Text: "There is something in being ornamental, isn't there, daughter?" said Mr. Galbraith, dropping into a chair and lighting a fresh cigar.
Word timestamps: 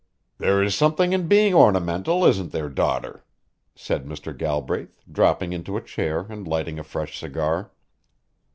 "There 0.39 0.63
is 0.63 0.73
something 0.73 1.13
in 1.13 1.27
being 1.27 1.53
ornamental, 1.53 2.25
isn't 2.25 2.51
there, 2.51 2.69
daughter?" 2.69 3.23
said 3.75 4.03
Mr. 4.07 4.35
Galbraith, 4.35 5.03
dropping 5.11 5.53
into 5.53 5.77
a 5.77 5.83
chair 5.83 6.21
and 6.27 6.47
lighting 6.47 6.79
a 6.79 6.83
fresh 6.83 7.19
cigar. 7.19 7.71